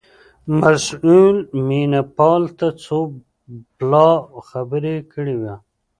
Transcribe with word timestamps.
مسئول 0.59 1.35
مینه 1.67 2.01
پال 2.17 2.43
ته 2.57 2.67
څو 2.83 2.97
پلا 3.77 4.09
خبره 4.49 4.93
کړې 5.11 5.35
وه. 5.41 5.55